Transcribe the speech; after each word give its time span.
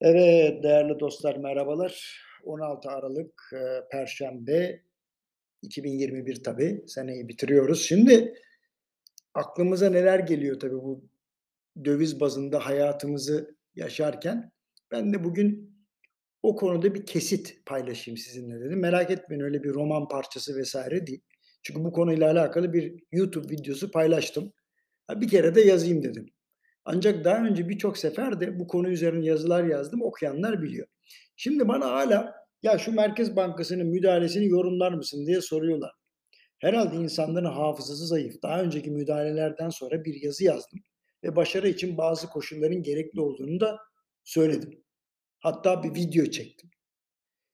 Evet, 0.00 0.62
değerli 0.62 1.00
dostlar 1.00 1.36
merhabalar. 1.36 2.20
16 2.44 2.90
Aralık, 2.90 3.50
eee, 3.52 3.82
Perşembe 3.90 4.82
2021 5.62 6.42
tabii, 6.44 6.84
seneyi 6.86 7.28
bitiriyoruz. 7.28 7.82
Şimdi 7.82 8.34
aklımıza 9.34 9.90
neler 9.90 10.18
geliyor 10.18 10.60
tabii 10.60 10.74
bu 10.74 11.04
döviz 11.84 12.20
bazında 12.20 12.66
hayatımızı 12.66 13.56
yaşarken. 13.74 14.52
Ben 14.92 15.12
de 15.12 15.24
bugün 15.24 15.76
o 16.42 16.56
konuda 16.56 16.94
bir 16.94 17.06
kesit 17.06 17.66
paylaşayım 17.66 18.18
sizinle 18.18 18.60
dedim. 18.60 18.80
Merak 18.80 19.10
etmeyin 19.10 19.42
öyle 19.42 19.62
bir 19.62 19.74
roman 19.74 20.08
parçası 20.08 20.56
vesaire 20.56 21.06
değil. 21.06 21.22
Çünkü 21.62 21.84
bu 21.84 21.92
konuyla 21.92 22.30
alakalı 22.30 22.72
bir 22.72 23.04
YouTube 23.12 23.52
videosu 23.52 23.90
paylaştım. 23.90 24.52
Bir 25.10 25.28
kere 25.28 25.54
de 25.54 25.60
yazayım 25.60 26.02
dedim. 26.02 26.26
Ancak 26.84 27.24
daha 27.24 27.44
önce 27.46 27.68
birçok 27.68 27.98
sefer 27.98 28.40
de 28.40 28.58
bu 28.58 28.66
konu 28.66 28.88
üzerine 28.90 29.24
yazılar 29.26 29.64
yazdım, 29.64 30.02
okuyanlar 30.02 30.62
biliyor. 30.62 30.86
Şimdi 31.36 31.68
bana 31.68 31.90
hala 31.92 32.34
"Ya, 32.62 32.78
şu 32.78 32.92
Merkez 32.92 33.36
Bankası'nın 33.36 33.86
müdahalesini 33.86 34.46
yorumlar 34.48 34.92
mısın?" 34.92 35.26
diye 35.26 35.40
soruyorlar. 35.40 35.92
Herhalde 36.58 36.96
insanların 36.96 37.44
hafızası 37.44 38.06
zayıf. 38.06 38.42
Daha 38.42 38.62
önceki 38.62 38.90
müdahalelerden 38.90 39.68
sonra 39.70 40.04
bir 40.04 40.22
yazı 40.22 40.44
yazdım 40.44 40.80
ve 41.24 41.36
başarı 41.36 41.68
için 41.68 41.98
bazı 41.98 42.26
koşulların 42.28 42.82
gerekli 42.82 43.20
olduğunu 43.20 43.60
da 43.60 43.78
söyledim. 44.24 44.84
Hatta 45.40 45.82
bir 45.84 45.94
video 45.94 46.26
çektim. 46.26 46.70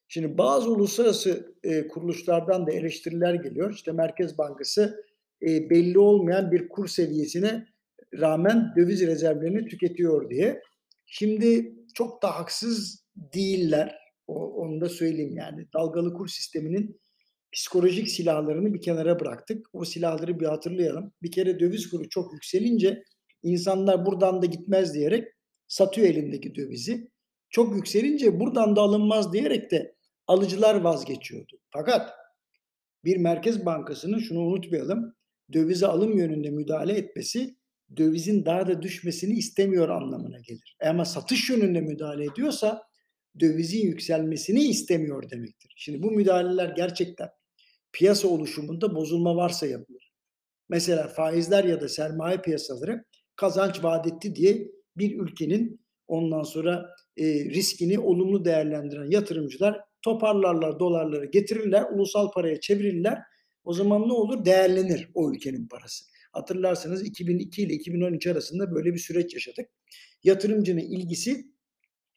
Şimdi 0.09 0.39
bazı 0.39 0.71
uluslararası, 0.71 1.55
eee, 1.65 1.89
kuruluşlardan 1.89 2.67
da 2.67 2.73
eleştiriler 2.73 3.35
geliyor. 3.35 3.75
İşte 3.75 3.93
Merkez 3.93 4.39
Bankası, 4.39 5.05
eee, 5.41 5.71
belli 5.71 5.99
olmayan 5.99 6.53
bir 6.53 6.69
kur 6.69 6.89
seviyesine 6.89 7.67
rağmen 8.15 8.73
döviz 8.77 9.01
rezervlerini 9.01 9.69
tüketiyor 9.69 10.31
diye. 10.31 10.61
Şimdi 11.07 11.75
çok 11.95 12.23
da 12.23 12.37
haksız 12.37 13.05
değiller. 13.17 13.99
O 14.27 14.35
onu 14.35 14.81
da 14.81 14.89
söyleyeyim 14.89 15.37
yani. 15.37 15.67
Dalgalı 15.75 16.15
kur 16.15 16.29
sisteminin 16.29 17.01
psikolojik 17.53 18.09
silahlarını 18.09 18.75
bir 18.75 18.81
kenara 18.81 19.21
bıraktık. 19.21 19.67
O 19.73 19.85
silahları 19.85 20.41
bir 20.41 20.47
hatırlayalım. 20.47 21.13
Bir 21.23 21.33
kere 21.33 21.61
döviz 21.61 21.91
kuru 21.91 22.09
çok 22.09 22.33
yükselince 22.33 23.03
insanlar 23.43 24.07
buradan 24.07 24.43
da 24.43 24.47
gitmez 24.47 24.95
diyerek 24.95 25.29
satıyor 25.69 26.07
elindeki 26.07 26.55
dövizi. 26.55 27.11
Çok 27.51 27.77
yükselince 27.77 28.41
buradan 28.41 28.77
da 28.77 28.81
alınmaz 28.81 29.33
diyerek 29.33 29.71
de 29.71 29.95
alıcılar 30.27 30.75
vazgeçiyordu. 30.75 31.59
Fakat 31.71 32.11
bir 33.05 33.17
merkez 33.17 33.67
bankasının 33.67 34.19
şunu 34.19 34.41
unutmayalım, 34.41 35.15
dövize 35.53 35.87
alım 35.87 36.19
yönünde 36.19 36.51
müdahale 36.51 36.93
etmesi 36.93 37.57
dövizin 37.97 38.45
daha 38.45 38.67
da 38.67 38.83
düşmesini 38.83 39.33
istemiyor 39.39 39.89
anlamına 39.89 40.39
gelir. 40.39 40.77
E 40.81 40.89
ama 40.89 41.05
satış 41.05 41.51
yönünde 41.51 41.81
müdahale 41.81 42.25
ediyorsa 42.25 42.83
dövizin 43.41 43.87
yükselmesini 43.87 44.63
istemiyor 44.63 45.31
demektir. 45.31 45.75
Şimdi 45.77 46.03
bu 46.03 46.11
müdahaleler 46.11 46.69
gerçekten 46.69 47.29
piyasa 47.93 48.29
oluşumunda 48.29 48.95
bozulma 48.95 49.37
varsa 49.37 49.67
yapılır. 49.67 50.13
Mesela 50.69 51.09
faizler 51.09 51.65
ya 51.65 51.81
da 51.81 51.89
sermaye 51.89 52.39
piyasaları 52.39 53.05
kazanç 53.37 53.85
vaat 53.85 54.23
diye 54.35 54.69
bir 54.97 55.21
ülkenin 55.21 55.81
ondan 56.09 56.43
sonra 56.43 56.91
e, 57.17 57.25
riskini 57.45 57.99
olumlu 57.99 58.45
değerlendiren 58.45 59.11
yatırımcılar 59.11 59.81
toparlarlar 60.03 60.79
dolarları 60.79 61.27
getirirler, 61.27 61.85
ulusal 61.93 62.31
paraya 62.31 62.61
çevirirler. 62.61 63.19
O 63.65 63.73
zaman 63.73 64.09
ne 64.09 64.13
olur? 64.13 64.45
Değerlenir 64.45 65.09
o 65.15 65.33
ülkenin 65.33 65.69
parası. 65.69 66.05
Hatırlarsanız 66.37 67.03
2002 67.03 67.63
ile 67.63 67.75
2013 67.75 68.27
arasında 68.27 68.75
böyle 68.75 68.95
bir 68.95 68.99
süreç 68.99 69.35
yaşadık. 69.35 69.67
Yatırımcının 70.25 70.81
ilgisi 70.81 71.45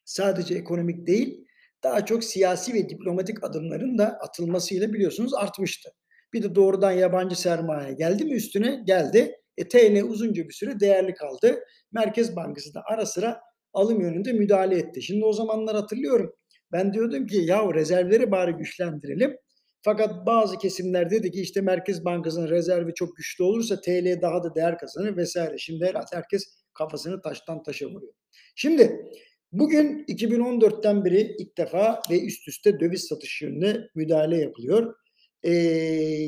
sadece 0.04 0.54
ekonomik 0.54 1.06
değil, 1.06 1.44
daha 1.82 2.04
çok 2.04 2.24
siyasi 2.24 2.74
ve 2.74 2.88
diplomatik 2.88 3.44
adımların 3.44 3.98
da 3.98 4.06
atılmasıyla 4.06 4.92
biliyorsunuz 4.92 5.34
artmıştı. 5.34 5.90
Bir 6.32 6.42
de 6.42 6.54
doğrudan 6.54 6.92
yabancı 6.92 7.40
sermaye 7.40 7.92
geldi 7.92 8.24
mi 8.24 8.32
üstüne? 8.32 8.82
Geldi. 8.86 9.36
E, 9.56 9.68
TL 9.68 10.02
uzunca 10.02 10.48
bir 10.48 10.54
süre 10.54 10.80
değerli 10.80 11.14
kaldı. 11.14 11.60
Merkez 11.92 12.36
Bankası 12.36 12.74
da 12.74 12.82
ara 12.92 13.06
sıra 13.06 13.40
alım 13.72 14.00
yönünde 14.00 14.32
müdahale 14.32 14.78
etti. 14.78 15.02
Şimdi 15.02 15.24
o 15.24 15.32
zamanlar 15.32 15.76
hatırlıyorum. 15.76 16.32
Ben 16.72 16.92
diyordum 16.92 17.26
ki 17.26 17.36
ya 17.36 17.74
rezervleri 17.74 18.30
bari 18.30 18.52
güçlendirelim. 18.52 19.36
Fakat 19.82 20.26
bazı 20.26 20.58
kesimler 20.58 21.10
dedi 21.10 21.30
ki 21.30 21.40
işte 21.40 21.60
Merkez 21.60 22.04
Bankası'nın 22.04 22.48
rezervi 22.48 22.94
çok 22.94 23.16
güçlü 23.16 23.44
olursa 23.44 23.80
TL 23.80 24.20
daha 24.22 24.44
da 24.44 24.54
değer 24.54 24.78
kazanır 24.78 25.16
vesaire. 25.16 25.58
Şimdi 25.58 25.92
herkes 26.12 26.44
kafasını 26.74 27.22
taştan 27.22 27.62
taşa 27.62 27.86
vuruyor. 27.86 28.12
Şimdi 28.54 29.10
bugün 29.52 30.04
2014'ten 30.08 31.04
beri 31.04 31.36
ilk 31.38 31.58
defa 31.58 32.02
ve 32.10 32.20
üst 32.20 32.48
üste 32.48 32.80
döviz 32.80 33.06
satış 33.06 33.42
yönüne 33.42 33.76
müdahale 33.94 34.36
yapılıyor. 34.36 34.94
Ee, 35.42 35.52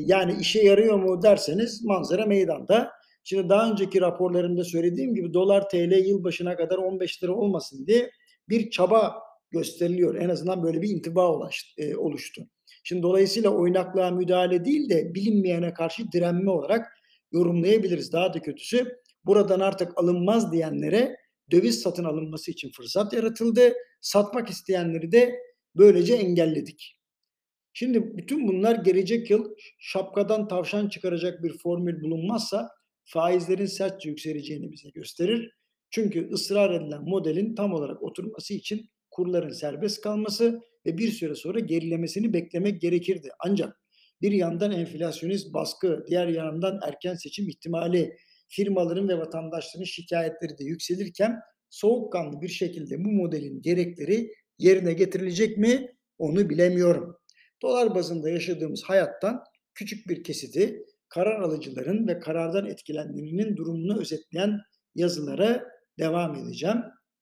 yani 0.05 0.35
işe 0.41 0.63
yarıyor 0.63 0.95
mu 0.95 1.23
derseniz 1.23 1.83
manzara 1.85 2.25
meydanda. 2.25 2.91
Şimdi 3.23 3.49
daha 3.49 3.71
önceki 3.71 4.01
raporlarımda 4.01 4.63
söylediğim 4.63 5.15
gibi 5.15 5.33
dolar 5.33 5.69
TL 5.69 6.07
yılbaşına 6.07 6.55
kadar 6.55 6.77
15 6.77 7.23
lira 7.23 7.31
olmasın 7.31 7.87
diye 7.87 8.11
bir 8.49 8.69
çaba 8.69 9.21
gösteriliyor. 9.53 10.15
En 10.15 10.29
azından 10.29 10.63
böyle 10.63 10.81
bir 10.81 10.89
intiba 10.89 11.49
e, 11.77 11.95
oluştu. 11.95 12.47
Şimdi 12.83 13.03
dolayısıyla 13.03 13.49
oynaklığa 13.49 14.11
müdahale 14.11 14.65
değil 14.65 14.89
de 14.89 15.15
bilinmeyene 15.15 15.73
karşı 15.73 16.11
direnme 16.11 16.51
olarak 16.51 16.87
yorumlayabiliriz. 17.31 18.13
Daha 18.13 18.33
da 18.33 18.41
kötüsü 18.41 18.95
buradan 19.25 19.59
artık 19.59 19.97
alınmaz 19.97 20.51
diyenlere 20.51 21.17
döviz 21.51 21.81
satın 21.81 22.03
alınması 22.03 22.51
için 22.51 22.71
fırsat 22.71 23.13
yaratıldı. 23.13 23.73
Satmak 24.01 24.49
isteyenleri 24.49 25.11
de 25.11 25.39
böylece 25.75 26.13
engelledik. 26.13 26.99
Şimdi 27.73 28.17
bütün 28.17 28.47
bunlar 28.47 28.75
gelecek 28.75 29.29
yıl 29.29 29.55
şapkadan 29.79 30.47
tavşan 30.47 30.89
çıkaracak 30.89 31.43
bir 31.43 31.57
formül 31.57 32.01
bulunmazsa 32.01 32.69
faizlerin 33.03 33.65
sertçe 33.65 34.09
yükseleceğini 34.09 34.71
bize 34.71 34.89
gösterir. 34.89 35.51
Çünkü 35.89 36.29
ısrar 36.31 36.71
edilen 36.71 37.03
modelin 37.03 37.55
tam 37.55 37.73
olarak 37.73 38.03
oturması 38.03 38.53
için 38.53 38.89
kurların 39.13 39.51
serbest 39.51 40.01
kalması 40.01 40.61
ve 40.85 40.97
bir 40.97 41.11
süre 41.11 41.35
sonra 41.35 41.59
gerilemesini 41.59 42.33
beklemek 42.33 42.81
gerekirdi. 42.81 43.29
Ancak 43.39 43.79
bir 44.21 44.31
yandan 44.31 44.71
enflasyonist 44.71 45.53
baskı, 45.53 46.03
diğer 46.07 46.27
yandan 46.27 46.79
erken 46.83 47.15
seçim 47.15 47.49
ihtimali, 47.49 48.17
firmaların 48.47 49.09
ve 49.09 49.17
vatandaşların 49.17 49.85
şikayetleri 49.85 50.57
de 50.57 50.63
yükselirken 50.63 51.39
soğukkanlı 51.69 52.41
bir 52.41 52.47
şekilde 52.47 53.03
bu 53.03 53.11
modelin 53.11 53.61
gerekleri 53.61 54.33
yerine 54.57 54.93
getirilecek 54.93 55.57
mi 55.57 55.95
onu 56.17 56.49
bilemiyorum. 56.49 57.17
Dolar 57.61 57.95
bazında 57.95 58.29
yaşadığımız 58.29 58.83
hayattan 58.83 59.43
küçük 59.73 60.09
bir 60.09 60.23
kesiti 60.23 60.85
karar 61.09 61.39
alıcıların 61.39 62.07
ve 62.07 62.19
karardan 62.19 62.65
etkilenenlerin 62.65 63.57
durumunu 63.57 63.99
özetleyen 63.99 64.59
yazılara 64.95 65.63
devam 65.99 66.35
edeceğim. 66.35 66.77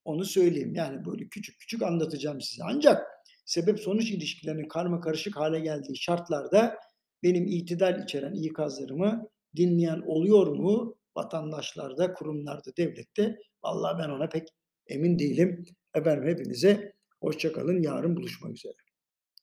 Onu 0.06 0.26
söyleyeyim. 0.26 0.76
Yani 0.76 1.06
böyle 1.06 1.28
küçük 1.28 1.60
küçük 1.60 1.82
anlatacağım 1.82 2.42
size. 2.42 2.64
Ancak 2.66 3.08
sebep 3.46 3.80
sonuç 3.80 4.12
ilişkilerinin 4.12 4.68
karma 4.68 5.02
karışık 5.02 5.36
hale 5.36 5.60
geldiği 5.60 5.98
şartlarda 5.98 6.76
benim 7.24 7.48
itidal 7.48 8.04
içeren 8.04 8.34
ikazlarımı 8.34 9.30
dinleyen 9.56 10.02
oluyor 10.06 10.48
mu 10.48 10.98
vatandaşlarda, 11.16 12.14
kurumlarda, 12.14 12.78
devlette? 12.78 13.38
Vallahi 13.64 14.04
ben 14.04 14.10
ona 14.10 14.30
pek 14.30 14.48
emin 14.88 15.20
değilim. 15.20 15.66
Efendim 15.96 16.30
hepinize 16.30 16.94
hoşçakalın. 17.22 17.82
Yarın 17.82 18.16
buluşmak 18.16 18.52
üzere. 18.54 18.74